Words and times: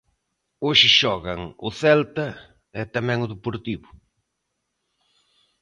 Hoxe 0.65 0.87
xogan 0.99 1.39
o 1.67 1.69
Celta 1.81 2.27
e 2.79 2.81
tamén 2.95 3.19
o 3.25 3.31
Deportivo. 3.33 3.89